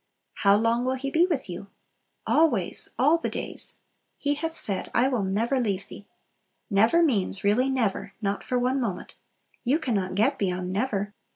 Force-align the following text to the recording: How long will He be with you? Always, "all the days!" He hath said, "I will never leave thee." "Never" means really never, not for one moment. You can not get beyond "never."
How 0.41 0.57
long 0.57 0.83
will 0.83 0.95
He 0.95 1.11
be 1.11 1.27
with 1.27 1.47
you? 1.47 1.67
Always, 2.25 2.89
"all 2.97 3.19
the 3.19 3.29
days!" 3.29 3.77
He 4.17 4.33
hath 4.33 4.55
said, 4.55 4.89
"I 4.95 5.07
will 5.07 5.21
never 5.23 5.59
leave 5.59 5.89
thee." 5.89 6.07
"Never" 6.71 7.03
means 7.03 7.43
really 7.43 7.69
never, 7.69 8.13
not 8.19 8.43
for 8.43 8.57
one 8.57 8.81
moment. 8.81 9.13
You 9.63 9.77
can 9.77 9.93
not 9.93 10.15
get 10.15 10.39
beyond 10.39 10.73
"never." 10.73 11.13